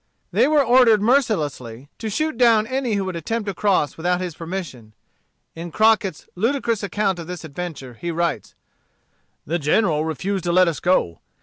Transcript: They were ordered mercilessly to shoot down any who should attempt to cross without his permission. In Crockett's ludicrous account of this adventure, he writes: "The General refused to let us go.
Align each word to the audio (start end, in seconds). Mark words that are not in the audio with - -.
They 0.31 0.47
were 0.47 0.63
ordered 0.65 0.99
mercilessly 0.99 1.87
to 1.99 2.09
shoot 2.09 2.35
down 2.35 2.65
any 2.65 2.95
who 2.95 3.05
should 3.05 3.15
attempt 3.15 3.45
to 3.45 3.53
cross 3.53 3.97
without 3.97 4.19
his 4.19 4.33
permission. 4.33 4.93
In 5.53 5.69
Crockett's 5.71 6.27
ludicrous 6.35 6.81
account 6.81 7.19
of 7.19 7.27
this 7.27 7.43
adventure, 7.43 7.93
he 7.93 8.09
writes: 8.09 8.55
"The 9.45 9.59
General 9.59 10.03
refused 10.03 10.45
to 10.45 10.51
let 10.51 10.67
us 10.67 10.79
go. 10.79 11.19